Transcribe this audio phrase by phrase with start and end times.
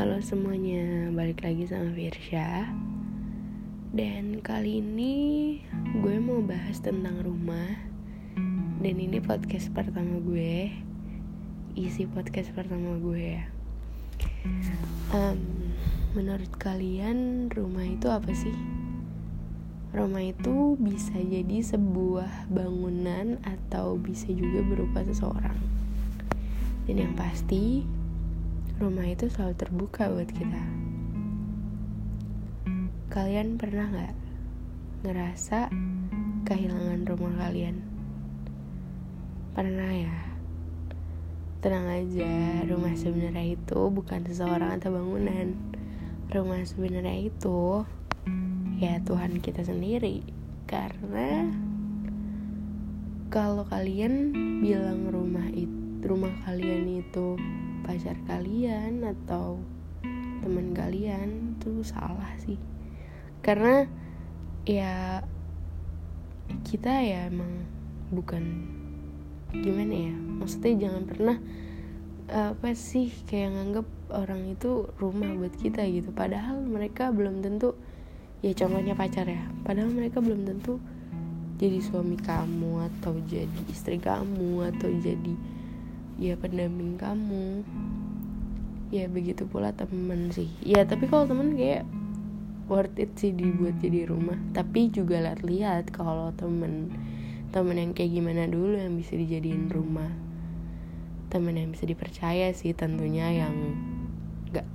[0.00, 2.72] Halo semuanya, balik lagi sama Virsha
[3.92, 5.12] Dan kali ini
[6.00, 7.76] gue mau bahas tentang rumah.
[8.80, 10.72] Dan ini podcast pertama gue.
[11.76, 13.44] Isi podcast pertama gue ya.
[15.12, 15.68] Um,
[16.16, 18.56] Menurut kalian rumah itu apa sih?
[19.92, 25.60] Rumah itu bisa jadi sebuah bangunan atau bisa juga berupa seseorang.
[26.88, 27.84] Dan yang pasti
[28.80, 30.64] rumah itu selalu terbuka buat kita.
[33.12, 34.14] Kalian pernah nggak
[35.04, 35.68] ngerasa
[36.48, 37.84] kehilangan rumah kalian?
[39.52, 40.16] Pernah ya?
[41.60, 45.52] Tenang aja, rumah sebenarnya itu bukan seseorang atau bangunan.
[46.32, 47.84] Rumah sebenarnya itu
[48.80, 50.24] ya Tuhan kita sendiri.
[50.64, 51.52] Karena
[53.28, 54.32] kalau kalian
[54.64, 57.36] bilang rumah itu rumah kalian itu
[57.90, 59.58] pacar kalian atau
[60.40, 62.54] teman kalian itu salah sih.
[63.42, 63.90] Karena
[64.62, 65.26] ya
[66.62, 67.66] kita ya emang
[68.14, 68.70] bukan
[69.50, 71.36] gimana ya maksudnya jangan pernah
[72.30, 76.14] apa sih kayak nganggep orang itu rumah buat kita gitu.
[76.14, 77.74] Padahal mereka belum tentu
[78.40, 80.80] ya contohnya pacar ya padahal mereka belum tentu
[81.60, 85.34] jadi suami kamu atau jadi istri kamu atau jadi
[86.20, 87.64] ya pendamping kamu.
[88.92, 90.52] Ya begitu pula temen sih.
[90.60, 91.88] Ya tapi kalau temen kayak
[92.68, 94.36] worth it sih dibuat jadi rumah.
[94.52, 96.92] Tapi juga lihat-lihat kalau temen
[97.50, 100.12] temen yang kayak gimana dulu yang bisa dijadiin rumah.
[101.32, 103.56] Temen yang bisa dipercaya sih tentunya yang
[104.52, 104.68] nggak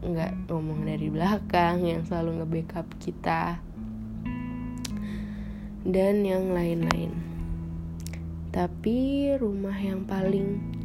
[0.00, 3.60] nggak ngomong dari belakang yang selalu nge-backup kita.
[5.86, 7.14] Dan yang lain-lain.
[8.50, 10.75] Tapi rumah yang paling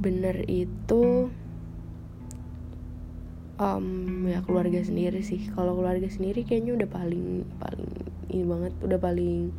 [0.00, 1.28] bener itu
[3.60, 3.86] um,
[4.24, 5.52] ya keluarga sendiri sih.
[5.52, 7.92] Kalau keluarga sendiri kayaknya udah paling paling
[8.32, 9.52] ini banget udah paling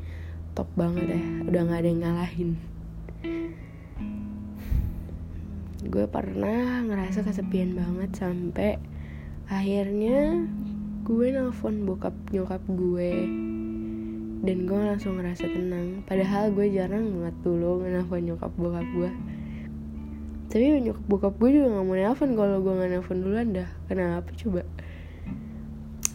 [0.57, 1.21] top banget ya.
[1.45, 2.51] Udah nggak ada yang ngalahin.
[5.85, 8.81] Gue pernah ngerasa kesepian banget sampai
[9.45, 10.49] akhirnya
[11.05, 13.13] gue nelfon bokap nyokap gue.
[14.41, 16.01] Dan gue langsung ngerasa tenang.
[16.09, 19.11] Padahal gue jarang banget dulu nelfon nyokap bokap gue
[20.51, 22.35] tapi nyokap bokap gue juga gak mau nelfon.
[22.35, 23.69] Kalau gue gak nelfon duluan dah.
[23.87, 24.67] Kenapa coba?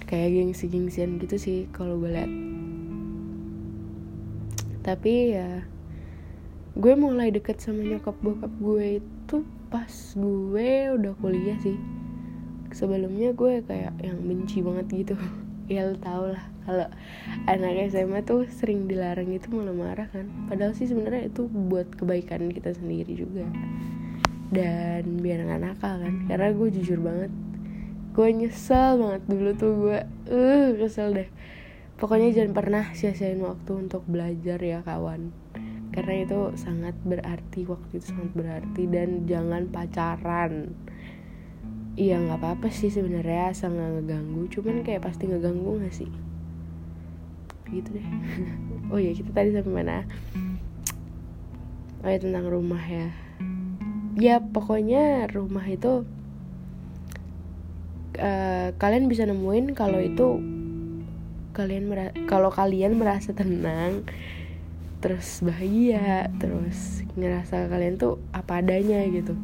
[0.04, 2.30] Kayak gengsi gengsian gitu sih kalau gue liat
[4.86, 5.66] tapi ya
[6.78, 9.36] gue mulai deket sama nyokap bokap gue itu
[9.66, 11.74] pas gue udah kuliah sih.
[12.70, 15.18] Sebelumnya gue kayak yang benci banget gitu.
[15.66, 16.46] Ya lo tau lah.
[16.62, 16.86] Kalau
[17.50, 20.30] anak SMA tuh sering dilarang itu malah marah kan.
[20.46, 23.42] Padahal sih sebenarnya itu buat kebaikan kita sendiri juga
[24.50, 26.14] dan biar nggak nakal kan.
[26.30, 27.32] Karena gue jujur banget
[28.16, 29.98] gue nyesel banget dulu tuh gue
[30.32, 31.28] uh kesel deh.
[32.00, 35.36] Pokoknya jangan pernah sia-siain waktu untuk belajar ya kawan.
[35.92, 40.72] Karena itu sangat berarti waktu itu sangat berarti dan jangan pacaran.
[41.96, 44.42] Iya nggak apa-apa sih sebenarnya asal nggak ngeganggu.
[44.48, 46.10] Cuman kayak pasti ngeganggu gak sih?
[47.68, 48.08] Gitu deh.
[48.86, 50.06] Oh ya kita tadi sampai mana?
[52.00, 53.25] Oh ya tentang rumah ya
[54.16, 56.08] ya pokoknya rumah itu
[58.16, 60.40] uh, kalian bisa nemuin kalau itu
[61.52, 61.88] kalian
[62.28, 64.04] kalau kalian merasa tenang
[65.00, 69.36] terus bahagia terus ngerasa kalian tuh apa adanya gitu.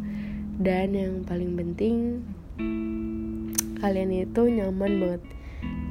[0.56, 2.24] Dan yang paling penting
[3.80, 5.22] kalian itu nyaman banget.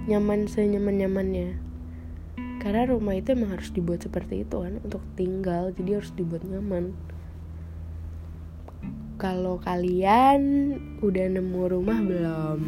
[0.09, 1.71] Nyaman senyaman nyamannya
[2.61, 6.93] karena rumah itu emang harus dibuat seperti itu kan untuk tinggal jadi harus dibuat nyaman
[9.21, 10.73] kalau kalian
[11.05, 12.59] udah nemu rumah belum?